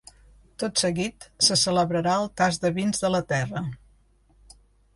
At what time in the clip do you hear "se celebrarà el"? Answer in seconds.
1.49-2.27